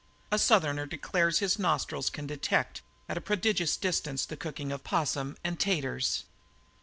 [0.31, 4.83] A Southerner declares that his nostrils can detect at a prodigious distance the cooking of
[4.83, 6.23] "possum and taters."